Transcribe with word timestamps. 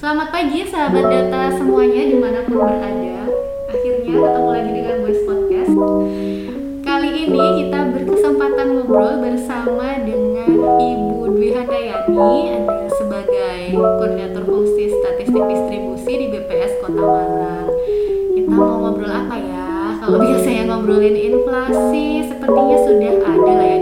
Selamat 0.00 0.32
pagi 0.32 0.64
sahabat 0.64 1.12
data 1.12 1.60
semuanya 1.60 2.08
di 2.08 2.16
mana 2.16 2.40
pun 2.48 2.56
berada. 2.56 3.20
Akhirnya 3.68 4.16
ketemu 4.16 4.48
lagi 4.48 4.70
dengan 4.72 4.96
Boys 5.04 5.20
Podcast. 5.28 5.74
Kali 6.80 7.10
ini 7.28 7.44
kita 7.60 7.80
berkesempatan 7.84 8.66
ngobrol 8.80 9.20
bersama 9.20 10.00
dengan 10.00 10.48
Ibu 10.80 11.36
Dwi 11.36 11.52
Handayani 11.52 12.32
Sebagai 12.96 13.76
koordinator 13.76 14.42
fungsi 14.48 14.88
statistik 14.88 15.44
distribusi 15.52 16.12
di 16.16 16.26
BPS 16.32 16.80
Kota 16.80 17.02
Malang. 17.04 17.68
Kita 18.32 18.48
mau 18.56 18.80
ngobrol 18.80 19.12
apa 19.12 19.36
ya? 19.36 20.00
Kalau 20.00 20.16
biasanya 20.16 20.64
ngobrolin 20.64 21.12
inflasi 21.12 22.24
sepertinya 22.24 22.76
sudah 22.88 23.14
ada 23.20 23.52
lah 23.52 23.68
ya 23.68 23.79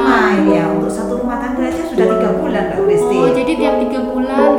lama 0.00 0.48
ya 0.48 0.64
untuk 0.72 0.90
satu 0.92 1.20
rumah 1.20 1.36
tangga 1.36 1.68
aja 1.68 1.82
sudah 1.84 2.06
tiga 2.08 2.30
bulan 2.40 2.62
Mbak 2.72 2.80
Besti. 2.88 3.16
Oh, 3.20 3.30
jadi 3.36 3.52
tiap 3.56 3.74
tiga 3.84 4.00
bulan 4.08 4.49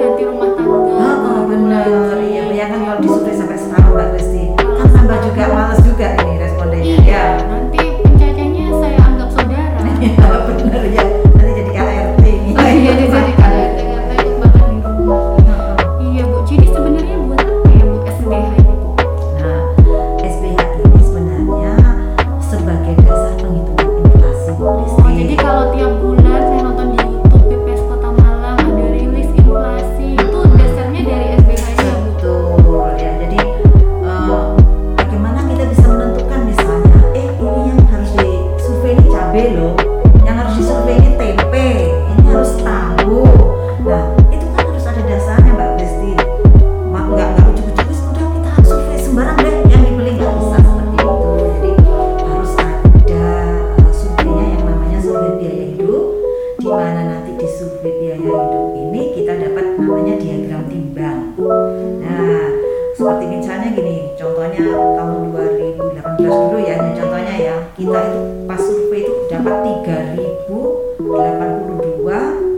ya 66.72 66.80
contohnya 66.96 67.36
ya 67.36 67.56
kita 67.76 68.00
itu 68.08 68.20
pas 68.48 68.60
survei 68.60 69.04
itu 69.04 69.14
dapat 69.28 69.56
3082 69.84 70.52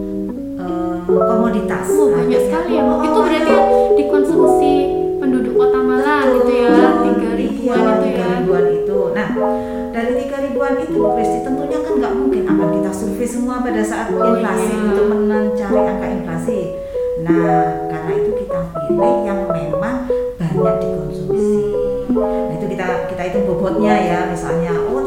eh, 0.57 0.97
komoditas. 1.05 1.85
Oh, 1.94 2.09
nah, 2.09 2.25
banyak 2.25 2.41
sekali 2.49 2.72
ya 2.77 2.83
oh, 2.85 3.01
itu 3.05 3.19
berarti 3.22 3.53
dikonsumsi 4.01 4.73
penduduk 5.22 5.53
kota 5.53 5.79
Malang 5.79 6.25
gitu 6.41 6.51
ya 6.57 6.69
iya, 6.73 6.89
tiga 7.05 7.31
ribuan 7.38 7.77
iya, 7.77 7.94
itu 7.94 8.09
ya. 8.09 8.25
ribuan 8.41 8.66
itu. 8.73 8.99
Nah 9.13 9.27
dari 9.91 10.13
tiga 10.17 10.38
ribuan 10.41 10.73
itu 10.81 10.99
Kristi 11.13 11.39
tentunya 11.45 11.78
kan 11.83 11.93
nggak 12.01 12.13
mungkin 12.17 12.41
akan 12.47 12.67
kita 12.81 12.91
survei 12.95 13.28
semua 13.29 13.61
pada 13.61 13.81
saat 13.85 14.07
oh, 14.09 14.33
inflasi 14.33 14.73
iya. 14.73 14.81
untuk 14.89 15.05
mencari 15.13 15.78
angka 15.85 16.07
inflasi. 16.09 16.59
Nah 17.22 17.38
karena 17.85 18.11
itu 18.17 18.31
kita 18.41 18.59
pilih 18.89 19.16
yang 19.29 19.39
memang 19.45 19.95
itu 23.28 23.40
bobotnya 23.46 23.94
ya 23.98 24.20
misalnya. 24.30 24.74
Oh 24.90 25.02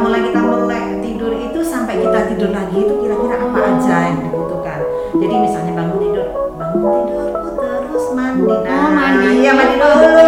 mulai 0.00 0.20
kita 0.24 0.40
melek 0.40 0.86
tidur 1.04 1.32
itu 1.36 1.60
sampai 1.60 2.00
kita 2.00 2.18
tidur 2.32 2.50
lagi 2.52 2.76
itu 2.80 2.94
kira-kira 2.96 3.36
apa 3.36 3.58
aja 3.60 3.96
yang 4.08 4.18
dibutuhkan? 4.24 4.80
Jadi 5.16 5.34
misalnya 5.36 5.72
bangun 5.76 5.98
tidur 6.00 6.26
bangun 6.56 6.90
tidur 7.04 7.28
terus 7.44 8.06
mandi. 8.16 8.44
Oh, 8.48 8.60
nah 8.64 8.80
oh, 8.80 8.90
mandi. 8.92 9.28
ya 9.44 9.52
mandi 9.52 9.74
dulu 9.76 10.24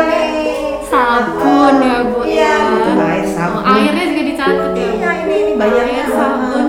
sabun 0.88 1.74
ya 1.84 1.96
bu. 2.04 2.20
Ya, 2.24 2.54
ya. 2.56 3.44
airnya 3.76 4.04
juga 4.08 4.22
dicatat 4.24 4.72
ya 4.72 4.88
iya 4.96 5.10
ini 5.24 5.36
ini 5.44 5.52
bayarnya. 5.56 6.04
Sabun. 6.08 6.67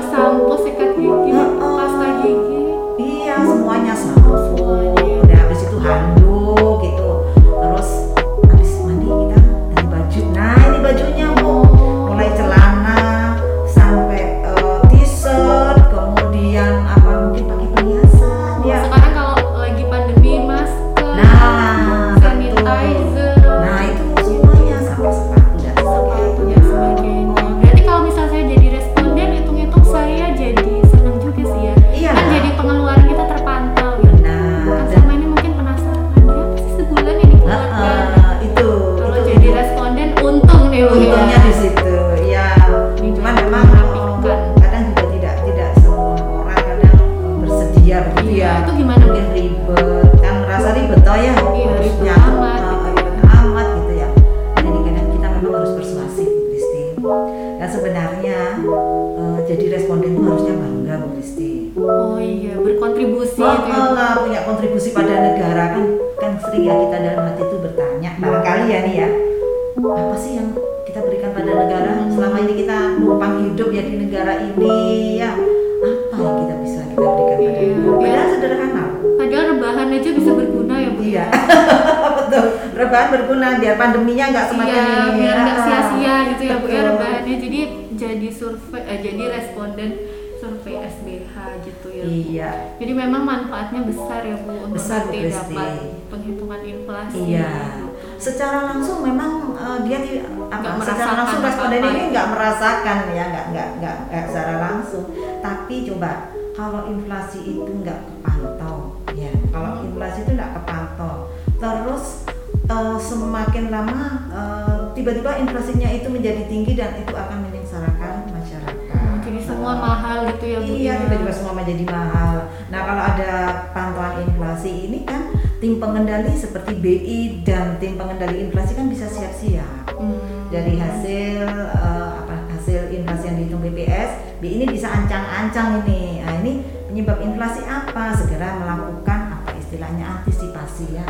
Negara 74.19 74.35
ini 74.43 74.75
ya 75.15 75.31
apa 75.31 76.19
yang 76.19 76.35
kita 76.41 76.55
bisa 76.59 76.81
kita 76.83 77.07
berikan 77.07 77.39
pada 77.39 77.55
Iya, 77.55 77.71
padahal 77.95 78.27
sederhana 78.29 78.83
Padahal 79.15 79.45
rebahan 79.49 79.87
aja 79.89 80.09
bisa 80.11 80.31
berguna 80.33 80.75
ya 80.75 80.89
bu. 80.89 81.01
iya 81.01 81.25
betul 82.19 82.45
rebahan 82.73 83.07
berguna 83.09 83.47
biar 83.55 83.75
pandeminya 83.75 84.25
nggak 84.27 84.45
semakin 84.49 84.75
Iya, 84.75 84.83
ini 84.83 85.09
biar 85.15 85.37
nggak 85.39 85.57
sia-sia 85.61 86.15
gitu 86.27 86.43
ya 86.43 86.55
bu 86.57 86.65
ya 86.67 86.81
rebahannya. 86.85 87.35
Jadi 87.37 87.59
jadi 87.95 88.27
survei, 88.29 88.81
eh, 88.81 88.99
jadi 89.01 89.23
responden 89.29 89.89
survei 90.35 90.75
SBH 90.81 91.33
gitu 91.63 91.87
ya. 91.89 92.03
Bu. 92.03 92.11
iya 92.11 92.49
Jadi 92.75 92.91
memang 92.93 93.23
manfaatnya 93.23 93.81
besar 93.81 94.19
ya 94.21 94.35
bu 94.37 94.51
untuk 94.61 94.75
Besar, 94.75 94.99
nanti 95.05 95.31
dapat 95.31 95.71
penghitungan 96.09 96.59
inflasi. 96.61 97.17
Iya. 97.25 97.47
gitu. 97.47 97.87
Secara 98.19 98.67
langsung 98.67 98.99
memang 99.01 99.55
eh, 99.55 99.79
dia 99.87 99.97
ti- 99.99 100.19
apa? 100.51 100.83
Secara 100.83 101.11
langsung 101.15 101.39
responden 101.39 101.81
ini 101.81 102.01
nggak 102.11 102.27
merasakan 102.29 102.97
ya, 103.09 103.23
nggak 103.25 103.45
nggak 103.53 103.67
nggak 103.79 104.23
secara 104.27 104.53
langsung. 104.59 105.05
Tapi 105.39 105.75
coba 105.87 106.11
kalau 106.51 106.81
inflasi 106.85 107.39
itu 107.55 107.71
nggak 107.79 107.99
kepantau, 108.03 108.99
ya 109.15 109.31
kalau 109.49 109.79
inflasi 109.81 110.27
itu 110.27 110.31
nggak 110.35 110.51
kepantau, 110.53 111.31
terus 111.55 112.27
eh, 112.67 112.97
semakin 112.99 113.65
lama 113.71 114.01
eh, 114.29 114.77
tiba-tiba 114.91 115.39
inflasinya 115.39 115.87
itu 115.87 116.11
menjadi 116.11 116.43
tinggi 116.45 116.75
dan 116.75 116.99
itu 116.99 117.15
akan 117.15 117.47
menyengsarakan 117.47 118.27
masyarakat. 118.29 118.99
Hmm, 118.99 119.23
Jadi 119.23 119.39
semua 119.39 119.73
mahal 119.73 120.27
gitu 120.27 120.45
ya 120.45 120.59
bu. 120.59 120.67
Iya, 120.67 120.83
ya. 120.83 120.93
tiba-tiba 121.07 121.31
semua 121.31 121.53
menjadi 121.55 121.85
mahal. 121.87 122.35
Nah, 122.67 122.81
kalau 122.83 123.03
ada 123.05 123.31
pantauan 123.71 124.15
inflasi 124.21 124.91
ini 124.91 125.07
kan 125.07 125.28
tim 125.59 125.75
pengendali 125.75 126.31
seperti 126.39 126.71
BI 126.79 127.19
dan 127.43 127.75
tim 127.83 127.99
pengendali 127.99 128.47
inflasi 128.47 128.79
kan 128.79 128.87
bisa 128.87 129.11
siap-siap. 129.11 129.91
Hmm. 129.91 130.47
Dari 130.47 130.79
hasil 130.79 131.45
eh, 131.51 132.11
apa 132.23 132.35
hasil 132.55 132.95
inflasi 132.95 133.23
yang 133.27 133.37
dihitung 133.43 133.61
BPS, 133.67 134.39
BI 134.39 134.63
ini 134.63 134.65
bisa 134.71 134.87
ancang-ancang 134.87 135.83
ini. 135.83 136.23
Nah, 136.23 136.33
ini 136.39 136.63
penyebab 136.87 137.19
inflasi 137.19 137.61
apa? 137.67 138.15
Segera 138.15 138.55
melakukan 138.55 139.19
apa 139.43 139.51
istilahnya 139.59 140.23
antisipasi 140.23 140.95
ya. 140.95 141.07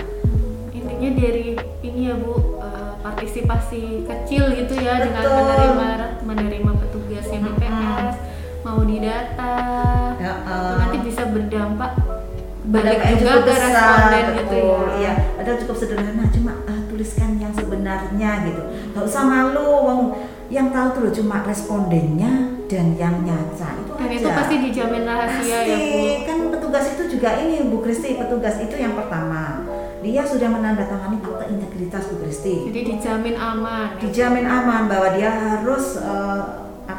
intinya 0.70 1.12
dari 1.22 1.60
ini 1.84 2.08
ya 2.08 2.16
bu 2.18 2.58
eh, 2.58 2.92
partisipasi 3.04 4.08
kecil 4.08 4.44
gitu 4.58 4.74
ya 4.80 5.04
dengan 5.04 5.24
Betul. 5.28 5.38
menerima 5.38 5.88
menerima 6.24 6.72
petugasnya 6.82 7.40
Mm-mm. 7.44 7.56
BPS 7.60 8.16
mau 8.64 8.80
didata 8.84 9.56
Ya, 10.20 10.36
itu 10.44 10.89
yang 12.70 13.18
juga 13.18 13.32
cukup 13.34 13.46
besar, 13.50 13.66
responden 13.66 14.26
gitu 14.38 14.56
ya 14.56 14.78
Iya, 15.00 15.12
padahal 15.36 15.58
cukup 15.66 15.76
sederhana, 15.76 16.24
cuma 16.30 16.52
ah, 16.64 16.80
tuliskan 16.86 17.30
yang 17.36 17.54
sebenarnya 17.54 18.32
gitu. 18.46 18.62
Gak 18.94 19.04
usah 19.04 19.24
malu, 19.26 19.68
wong 19.82 20.02
yang 20.50 20.70
tahu 20.70 20.88
tuh 20.94 21.22
cuma 21.22 21.46
respondennya 21.46 22.58
dan 22.66 22.98
yang 22.98 23.22
nyaca 23.22 23.70
itu 23.78 23.92
dan 23.94 24.10
aja. 24.10 24.18
itu 24.18 24.30
pasti 24.30 24.56
dijamin 24.62 25.06
rahasia 25.06 25.58
ya 25.62 25.78
bu 25.78 25.90
Pasti. 25.90 26.26
kan 26.26 26.38
petugas 26.54 26.86
itu 26.90 27.04
juga 27.18 27.30
ini 27.38 27.66
Bu 27.66 27.78
Kristi, 27.82 28.18
petugas 28.18 28.58
itu 28.58 28.74
yang 28.74 28.94
pertama 28.94 29.66
dia 30.02 30.26
sudah 30.26 30.50
menandatangani 30.50 31.18
akta 31.22 31.46
integritas 31.50 32.10
Bu 32.10 32.22
Kristi. 32.22 32.70
jadi 32.70 32.82
dijamin 32.94 33.36
aman 33.38 33.98
Dijamin 34.02 34.46
aman 34.46 34.90
bahwa 34.90 35.14
dia 35.14 35.30
harus 35.30 35.98
eh, 35.98 36.42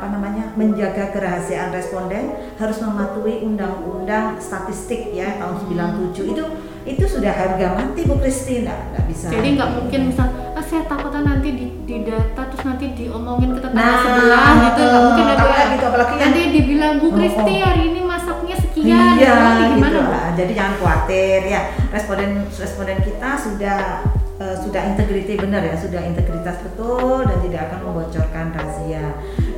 apa 0.01 0.09
namanya 0.11 0.49
menjaga 0.55 1.13
kerahasiaan 1.13 1.69
responden, 1.71 2.25
harus 2.57 2.81
mematuhi 2.81 3.45
undang-undang 3.45 4.41
statistik 4.41 5.13
ya 5.13 5.37
tahun 5.37 5.61
97 6.09 6.25
itu 6.27 6.45
itu 6.83 7.05
sudah 7.05 7.29
harga 7.29 7.77
mati 7.77 8.09
Bu 8.09 8.17
Kristi, 8.17 8.65
nggak 8.65 9.05
bisa. 9.05 9.29
jadi 9.29 9.49
nggak 9.53 9.71
mungkin 9.77 10.01
misal 10.09 10.25
ah 10.51 10.65
saya 10.65 10.89
takutnya 10.89 11.21
nanti 11.29 11.53
di, 11.53 11.67
di 11.85 11.97
data 12.03 12.49
terus 12.49 12.65
nanti 12.65 12.97
diomongin 12.97 13.53
ke 13.53 13.61
tetangga 13.61 13.85
Nah, 13.85 14.01
sebelah 14.01 14.49
gitu 14.65 14.81
nggak 14.83 15.03
mungkin 15.05 15.23
Bu 15.23 15.29
ya. 15.29 15.37
apalagi 15.37 15.69
gitu, 15.71 15.85
apalagi 15.85 16.11
yang- 16.11 16.23
nanti 16.25 16.41
dibilang 16.51 16.95
Bu 16.97 17.07
Oh, 17.07 17.13
Kristi 17.13 17.53
oh. 17.53 17.61
hari 17.61 17.83
ini 17.87 18.01
masaknya 18.03 18.57
sekian 18.57 18.97
Iya, 19.15 19.37
gitu 19.53 19.65
gimana 19.77 19.99
Bu? 19.99 20.09
lah. 20.09 20.27
Jadi 20.33 20.53
jangan 20.57 20.75
khawatir 20.75 21.41
ya. 21.45 21.61
Responden 21.91 22.31
responden 22.51 22.99
kita 23.03 23.31
sudah 23.37 23.79
eh, 24.41 24.57
sudah 24.57 24.83
integriti 24.89 25.37
benar 25.37 25.61
ya, 25.61 25.77
sudah 25.77 26.01
integritas 26.01 26.57
betul 26.65 27.29
dan 27.29 27.39
tidak 27.45 27.61
akan 27.69 27.81
membocorkan 27.85 28.47
rahasia. 28.51 29.05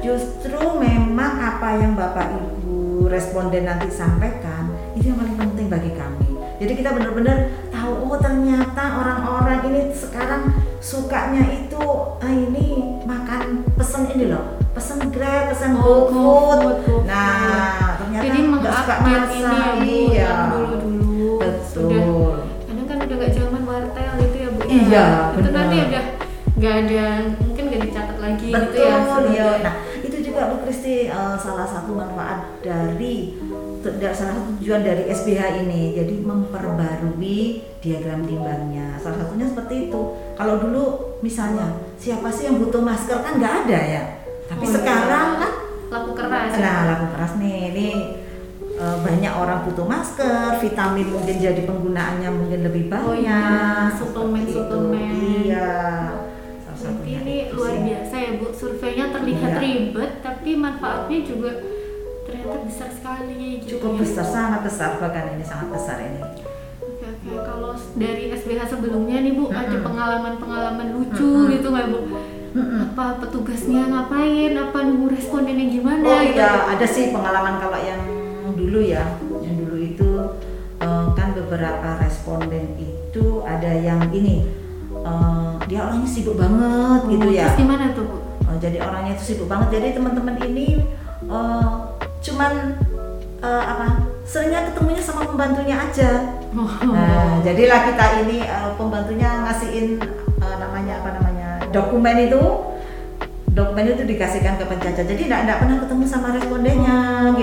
Justru 0.02 0.58
memang 0.76 1.38
apa 1.38 1.78
yang 1.78 1.94
Bapak 1.94 2.26
Ibu 2.28 3.06
responden 3.06 3.62
nanti 3.62 3.87
sampaikan 3.87 4.66
itu 4.93 5.08
yang 5.08 5.19
paling 5.19 5.38
penting 5.38 5.66
bagi 5.70 5.94
kami. 5.94 6.26
Jadi 6.58 6.72
kita 6.75 6.90
benar-benar 6.90 7.38
tahu 7.70 8.06
oh 8.06 8.19
ternyata 8.19 8.82
orang-orang 8.94 9.62
ini 9.69 9.81
sekarang 9.90 10.50
sukanya 10.78 11.43
itu 11.49 11.82
ah 12.19 12.31
ini 12.31 12.99
makan 13.02 13.62
pesen 13.75 14.06
ini 14.08 14.26
loh, 14.26 14.58
pesen 14.70 15.10
Grab, 15.10 15.50
pesen 15.50 15.75
Oh, 15.75 16.06
GoFood. 16.06 16.10
GoFood, 16.10 16.76
GoFood. 16.82 17.02
Nah, 17.06 17.98
ternyata 17.98 18.22
jadi 18.22 18.38
nggak 18.43 18.72
suka 18.75 18.94
mengupgrade 18.96 19.31
ini 19.31 19.38
ya 19.38 19.46
masak. 19.46 19.75
Bu 19.78 19.90
iya. 20.10 20.32
dulu-dulu 20.50 21.31
sudah 21.62 22.02
Betul. 22.02 22.34
kadang 22.66 22.87
kan 22.87 22.98
udah 23.00 23.16
gak 23.16 23.32
zaman 23.32 23.62
wartel 23.64 24.14
itu 24.20 24.37
ya 24.37 24.48
Bu 24.50 24.60
ya. 24.60 24.66
Iya, 24.69 25.06
itu 25.31 25.38
benar. 25.38 25.52
nanti 25.56 25.76
udah 25.81 26.05
nggak 26.53 26.74
ada 26.79 27.05
mungkin 27.43 27.62
nggak 27.67 27.82
dicatat 27.82 28.19
lagi 28.19 28.46
gitu 28.46 28.55
Betul, 28.55 28.79
ya 28.79 28.86
iya. 28.86 28.98
sebagai- 29.03 29.62
Nah, 29.62 29.74
eh, 31.06 31.37
salah 31.37 31.65
satu 31.65 31.93
manfaat 31.93 32.61
dari 32.61 33.35
salah 33.82 34.35
satu 34.35 34.51
tujuan 34.56 34.82
dari 34.82 35.06
SBH 35.06 35.43
ini. 35.61 35.93
Jadi 35.93 36.23
memperbarui 36.23 37.41
diagram 37.79 38.23
timbangnya. 38.23 38.94
Salah 38.99 39.19
satunya 39.21 39.47
seperti 39.47 39.89
itu. 39.89 40.03
Kalau 40.35 40.55
dulu 40.59 40.82
misalnya 41.21 41.67
siapa 41.97 42.29
sih 42.29 42.47
yang 42.47 42.59
butuh 42.59 42.79
masker 42.79 43.19
kan 43.19 43.39
nggak 43.39 43.55
ada 43.67 43.79
ya. 43.81 44.03
Tapi 44.47 44.63
Oh, 44.63 44.69
iya. 44.69 44.75
sekarang 44.77 45.29
kan 45.39 45.53
laku 45.89 46.11
keras 46.15 46.51
ya. 46.53 46.61
Nah, 46.61 46.79
laku 46.89 47.06
keras 47.11 47.32
nih, 47.37 47.56
ini 47.71 47.89
eh, 48.73 48.97
banyak 48.99 49.32
orang 49.32 49.59
butuh 49.65 49.85
masker, 49.85 50.59
vitamin 50.59 51.09
mungkin 51.09 51.37
jadi 51.37 51.63
penggunaannya 51.63 52.29
mungkin 52.31 52.61
lebih 52.63 52.87
banyak. 52.87 53.06
Oh 53.06 53.17
iya, 53.17 53.43
seperti 53.93 53.99
suplemen-suplemen. 53.99 55.11
itu. 55.11 55.51
Iya. 55.51 55.71
Surveinya 58.62 59.10
terlihat 59.10 59.52
Iya. 59.52 59.60
ribet 59.60 60.12
tapi 60.22 60.50
manfaatnya 60.54 61.19
juga 61.20 61.50
ternyata 62.22 62.56
besar 62.62 62.88
sekali 62.88 63.34
gitu 63.58 63.76
Cukup 63.76 63.92
ya. 63.92 64.00
besar, 64.00 64.24
sangat 64.24 64.60
besar 64.62 64.90
bahkan 64.96 65.34
ini 65.34 65.42
sangat 65.42 65.69
besar 65.69 65.98
ini. 65.98 66.22
Oke 66.78 67.04
oke, 67.04 67.31
kalau 67.42 67.74
dari 67.96 68.31
SBH 68.31 68.60
sebelumnya 68.69 69.19
nih 69.20 69.34
Bu, 69.34 69.50
ada 69.50 69.66
Mm-mm. 69.69 69.82
pengalaman-pengalaman 69.82 70.86
lucu 70.92 71.26
Mm-mm. 71.26 71.50
gitu 71.50 71.66
nggak 71.69 71.86
Bu? 71.88 71.98
Mm-mm. 72.52 72.78
Apa 72.86 73.19
petugasnya 73.19 73.82
ngapain, 73.84 74.52
apa 74.54 74.78
nunggu 74.81 75.06
respondennya 75.10 75.66
gimana 75.69 76.04
Oh 76.04 76.20
gitu? 76.20 76.38
iya, 76.38 76.50
ada 76.69 76.86
sih 76.86 77.10
pengalaman 77.10 77.58
kalau 77.58 77.81
yang 77.81 78.02
dulu 78.52 78.78
ya, 78.78 79.02
yang 79.40 79.54
dulu 79.58 79.76
itu 79.76 80.10
eh, 80.78 81.06
kan 81.12 81.28
beberapa 81.32 81.98
responden 81.98 82.76
itu 82.76 83.24
ada 83.42 83.72
yang 83.72 84.06
ini, 84.10 84.46
eh, 84.94 85.52
dia 85.64 85.81
orangnya 85.82 86.06
sibuk 86.06 86.36
banget 86.36 87.00
gitu 87.08 87.28
ya. 87.28 87.50
Terus 87.50 87.58
gimana 87.58 87.84
tuh 87.90 88.04
Bu? 88.04 88.16
Oh, 88.53 88.61
jadi 88.61 88.85
orangnya 88.85 89.17
itu 89.17 89.25
sibuk 89.32 89.49
banget. 89.49 89.81
Jadi 89.81 89.97
teman-teman 89.97 90.37
ini 90.44 90.85
eh, 91.25 91.73
cuman 92.21 92.53
eh, 93.41 93.65
apa? 93.65 93.87
Seringnya 94.29 94.69
ketemunya 94.69 95.01
sama 95.01 95.25
pembantunya 95.25 95.81
aja. 95.81 96.37
Nah, 96.53 97.41
jadilah 97.41 97.81
kita 97.89 98.05
ini 98.29 98.44
eh, 98.44 98.71
pembantunya 98.77 99.49
ngasihin 99.49 99.97
eh, 100.37 100.56
namanya 100.61 101.01
apa 101.01 101.11
namanya 101.17 101.49
dokumen 101.73 102.29
itu 102.29 102.43
dokumen 103.53 103.85
itu 103.85 104.05
dikasihkan 104.05 104.56
ke 104.56 104.65
pencacat 104.65 105.05
jadi 105.05 105.23
tidak 105.29 105.61
pernah 105.61 105.77
ketemu 105.81 106.05
sama 106.05 106.32
respondennya 106.32 107.01
Oh. 107.32 107.37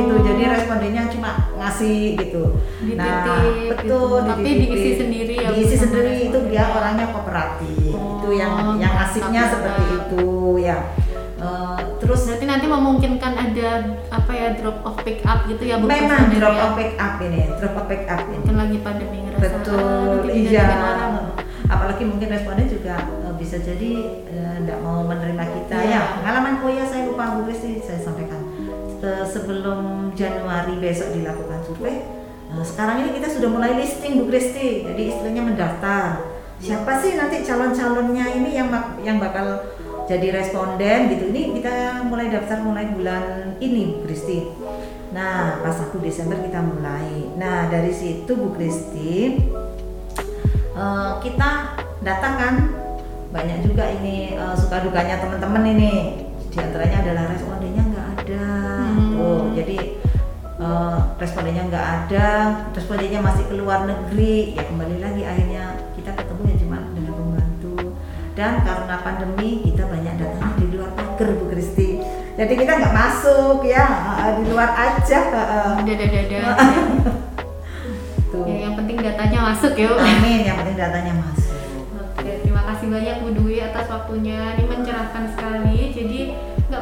Gitu 1.87 2.43
gitu. 2.83 2.97
Nah 2.99 3.05
Dititip 3.05 3.67
betul 3.75 4.21
gitu. 4.21 4.27
Tapi 4.27 4.49
diisi 4.65 4.91
sendiri 4.97 5.35
ya, 5.39 5.49
diisi 5.53 5.75
sendiri 5.77 6.11
itu 6.29 6.37
dia 6.51 6.63
orangnya 6.67 7.07
kooperatif 7.13 7.93
Oh, 7.95 8.21
itu 8.21 8.29
yang 8.37 8.77
yang 8.79 8.93
mantap. 8.95 9.49
seperti 9.53 9.83
itu 9.95 10.27
ya. 10.63 10.77
Eh, 11.39 11.79
terus 12.03 12.19
Berarti 12.27 12.45
nanti 12.51 12.65
memungkinkan 12.67 13.31
ada 13.31 13.69
apa 14.11 14.31
ya 14.35 14.47
drop 14.59 14.83
off 14.83 14.99
pick 15.07 15.23
up 15.23 15.47
gitu 15.47 15.63
ya 15.63 15.79
memang 15.79 16.35
drop 16.35 16.55
off 16.59 16.73
pick 16.75 16.99
up 16.99 17.15
ini 17.23 17.47
drop 17.55 17.79
off 17.79 17.87
pick 17.87 18.03
up 18.11 18.21
ini. 18.27 18.43
Mungkin 18.43 18.57
lagi 18.59 18.77
pandemi 18.83 19.17
ngerasa 19.23 19.47
ah, 19.47 19.51
betul 19.55 20.19
nanti 20.27 20.51
iya. 20.51 20.67
apalagi 21.69 22.03
mungkin 22.03 22.27
responden 22.33 22.67
juga 22.67 22.95
eh, 23.23 23.33
bisa 23.39 23.55
jadi 23.61 23.91
tidak 24.59 24.79
mau 24.83 25.07
menerima 25.07 25.43
kita. 25.47 25.75
Iya. 25.79 25.95
ya 25.95 26.01
pengalaman 26.19 26.53
oh 26.59 26.71
ya 26.75 26.83
saya 26.83 27.07
lupa 27.07 27.23
Bu 27.39 27.47
Kristi 27.47 27.79
saya 27.79 27.99
sampaikan 28.03 28.38
Eh, 28.99 29.23
sebelum 29.23 30.11
Januari 30.11 30.75
besok 30.75 31.15
dilakukan 31.15 31.63
survei 31.63 32.03
eh, 32.51 32.63
sekarang 32.67 33.07
ini 33.07 33.15
kita 33.15 33.31
sudah 33.31 33.47
mulai 33.47 33.71
listing 33.79 34.19
Bu 34.19 34.27
Kristi. 34.27 34.83
Jadi 34.83 35.01
istilahnya 35.07 35.43
mendaftar. 35.47 36.19
Siapa 36.59 36.99
sih 36.99 37.15
nanti 37.15 37.39
calon-calonnya 37.47 38.27
ini 38.35 38.59
yang 38.59 38.67
yang 38.99 39.15
bakal 39.23 39.71
jadi 40.03 40.35
responden 40.35 41.15
gitu? 41.15 41.31
Ini 41.31 41.55
kita 41.55 42.03
mulai 42.11 42.27
daftar 42.27 42.59
mulai 42.59 42.91
bulan 42.91 43.55
ini 43.63 43.95
Bu 43.95 44.03
Kristi. 44.03 44.51
Nah 45.15 45.63
pas 45.63 45.79
1 45.79 45.95
Desember 46.03 46.35
kita 46.43 46.59
mulai. 46.59 47.31
Nah 47.39 47.71
dari 47.71 47.95
situ 47.95 48.35
Bu 48.35 48.51
Kristi 48.51 49.39
eh, 50.75 51.11
kita 51.23 51.49
datang 52.03 52.33
kan? 52.35 52.55
Banyak 53.31 53.63
juga 53.63 53.87
ini 53.87 54.35
suka 54.59 54.83
dukanya 54.83 55.23
teman-teman 55.23 55.63
ini. 55.71 55.91
Di 56.49 56.57
antaranya 56.57 57.05
adalah 57.05 57.29
respondennya 57.29 57.88
Jadi 59.55 59.77
eh, 60.59 60.99
respondennya 61.17 61.63
nggak 61.69 61.87
ada 62.05 62.27
respondennya 62.75 63.19
masih 63.23 63.45
keluar 63.47 63.87
negeri 63.87 64.57
ya 64.57 64.63
kembali 64.67 64.95
lagi 64.99 65.21
akhirnya 65.23 65.63
kita 65.95 66.11
ketemu 66.15 66.41
ya 66.45 66.55
cuma 66.63 66.77
dengan 66.95 67.13
pembantu 67.15 67.75
dan 68.35 68.53
karena 68.63 68.95
pandemi 69.03 69.51
kita 69.67 69.83
banyak 69.87 70.13
datangnya 70.19 70.55
di 70.59 70.67
luar 70.75 70.91
pagar 70.95 71.29
Bu 71.35 71.45
Kristi 71.51 71.89
jadi 72.39 72.53
kita 72.55 72.71
nggak 72.79 72.95
masuk 72.95 73.67
ya 73.67 73.83
di 74.39 74.47
luar 74.47 74.71
aja. 74.71 75.19
Dada 75.83 76.05
dada. 76.07 76.39
tuh 78.31 78.45
ya, 78.47 78.69
yang 78.69 78.73
penting 78.79 78.97
datanya 79.01 79.39
masuk 79.51 79.73
ya. 79.75 79.91
amin 79.91 80.47
yang 80.47 80.55
penting 80.61 80.77
datanya 80.77 81.13
masuk 81.17 81.57
Oke, 81.97 82.31
terima 82.45 82.61
kasih 82.71 82.87
banyak 82.93 83.15
Bu 83.25 83.29
Dwi 83.35 83.57
atas 83.59 83.91
waktunya. 83.91 84.55
Ini 84.55 84.65
mencerahkan 84.71 85.23
sekali. 85.35 85.79
Jadi 85.91 86.21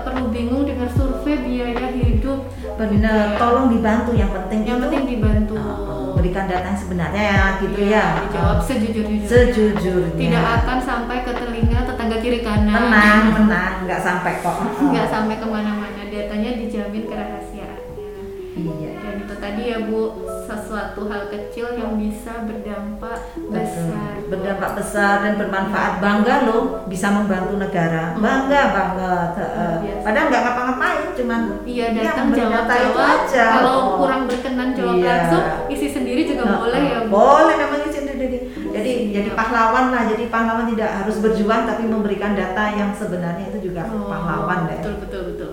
perlu 0.08 0.26
bingung 0.30 0.64
dengan 0.64 0.88
survei 0.90 1.36
biaya 1.38 1.88
hidup. 1.92 2.40
benar 2.74 3.36
tolong 3.36 3.68
dibantu 3.68 4.12
yang 4.14 4.30
penting 4.30 4.62
Yang 4.62 4.70
itu 4.72 4.84
penting 4.86 5.04
dibantu. 5.08 5.56
uh, 5.56 6.14
berikan 6.14 6.46
data 6.46 6.68
yang 6.68 6.78
sebenarnya 6.78 7.24
ya 7.26 7.44
gitu 7.58 7.78
Iya, 7.80 7.90
ya 7.90 8.06
Dijawab 8.24 8.58
sejujur-jujurnya. 8.64 9.28
sejujurnya 9.28 10.14
Tidak 10.16 10.46
akan 10.58 10.78
sampai 10.80 11.18
ke 11.22 11.32
telinga 11.34 11.80
tetangga 11.84 12.18
kiri 12.18 12.40
kanan. 12.40 12.74
tenang 12.74 13.24
tenang 13.34 13.74
nggak 13.84 14.00
sampai 14.00 14.34
kok 14.40 14.58
Nggak 14.84 15.08
sampai 15.08 15.36
ke 15.36 15.46
mana-mana. 15.46 16.02
Datanya 16.08 16.52
dijamin 16.56 17.04
kerahasiaannya. 17.04 18.10
iya 18.56 18.92
Dan 18.98 19.16
itu 19.22 19.36
tadi 19.38 19.62
ya 19.66 19.78
Bu, 19.84 20.02
sesuatu 20.48 21.02
hal 21.06 21.28
kecil 21.28 21.68
yang 21.74 21.94
bisa 21.94 22.42
berdampak 22.42 23.20
besar. 23.46 24.16
Berdampak 24.26 24.72
besar 24.74 25.14
dan 25.22 25.34
bermanfaat 25.36 26.00
bangga 26.00 26.36
loh 26.44 26.64
bisa 26.86 27.12
membantu 27.12 27.56
negara 27.58 28.12
Hmm. 28.12 28.20
bangga 28.20 28.62
banget 28.70 29.32
Heeh. 29.38 29.74
biasa. 29.80 30.04
padahal 30.04 30.26
nggak 30.26 30.42
ngapa-ngapain 30.42 31.08
cuman 31.14 31.42
Iya 31.64 31.86
ya, 31.86 32.02
datang 32.06 32.28
jawab 32.32 32.64
jawab. 32.66 33.08
aja 33.20 33.46
Kalau 33.54 33.72
Oh. 33.74 33.88
kurang 33.98 34.22
berkenan 34.26 34.70
jawab 34.72 34.96
Iya. 34.96 35.08
langsung, 35.12 35.44
isi 35.68 35.88
sendiri 35.90 36.22
juga 36.24 36.44
Nah, 36.46 36.58
boleh 36.58 36.82
ya 36.82 37.00
Bu. 37.02 37.10
boleh 37.10 37.56
memang 37.58 37.80
isi 37.84 38.00
sendiri 38.02 38.38
jadi 38.70 38.92
jadi 39.12 39.30
Siap. 39.30 39.38
pahlawan 39.38 39.86
lah 39.90 40.04
jadi 40.08 40.24
pahlawan 40.28 40.66
tidak 40.70 40.92
harus 40.96 41.16
berjuang 41.18 41.62
tapi 41.66 41.84
memberikan 41.86 42.32
data 42.34 42.64
yang 42.70 42.92
sebenarnya 42.92 43.46
itu 43.50 43.60
juga 43.66 43.84
Oh, 43.86 44.08
pahlawan 44.08 44.66
deh 44.66 44.80
Betul 44.80 44.96
betul 45.02 45.22
betul. 45.28 45.52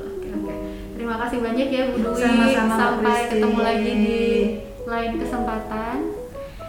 Terima 0.94 1.20
kasih 1.20 1.38
banyak 1.38 1.68
ya 1.68 1.82
Bu 1.86 1.98
Dwi. 2.00 2.16
Sama-sama, 2.16 2.74
Sampai 2.74 3.18
ketemu 3.28 3.60
lagi 3.60 3.90
di 3.92 4.18
lain 4.84 5.12
kesempatan. 5.20 6.24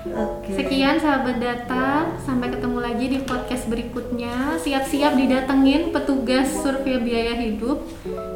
Oke. 0.05 0.53
Sekian 0.53 1.01
sahabat 1.01 1.41
data, 1.41 2.05
sampai 2.21 2.53
ketemu 2.53 2.77
lagi 2.77 3.05
di 3.09 3.19
podcast 3.25 3.65
berikutnya. 3.65 4.53
Siap-siap 4.61 5.17
didatengin 5.17 5.89
petugas 5.89 6.45
survei 6.61 7.01
biaya 7.01 7.33
hidup. 7.33 7.81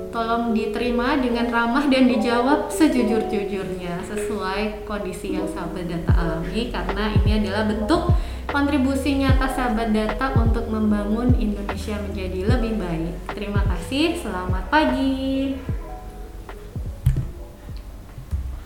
Tolong 0.10 0.58
diterima 0.58 1.22
dengan 1.22 1.54
ramah 1.54 1.86
dan 1.86 2.10
dijawab 2.10 2.74
sejujur-jujurnya 2.74 4.02
sesuai 4.10 4.90
kondisi 4.90 5.38
yang 5.38 5.46
sahabat 5.46 5.86
data 5.86 6.10
alami 6.18 6.74
karena 6.74 7.14
ini 7.22 7.46
adalah 7.46 7.70
bentuk 7.70 8.18
kontribusi 8.50 9.22
nyata 9.22 9.46
sahabat 9.46 9.94
data 9.94 10.34
untuk 10.42 10.66
membangun 10.66 11.38
Indonesia 11.38 12.02
menjadi 12.02 12.50
lebih 12.50 12.82
baik. 12.82 13.14
Terima 13.38 13.62
kasih, 13.70 14.18
selamat 14.18 14.66
pagi. 14.74 15.79